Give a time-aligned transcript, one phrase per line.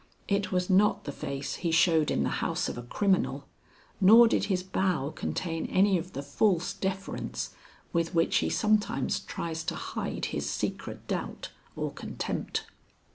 [0.27, 3.47] It was not the face he showed in the house of a criminal,
[4.01, 7.51] nor did his bow contain any of the false deference
[7.93, 12.65] with which he sometimes tries to hide his secret doubt or contempt.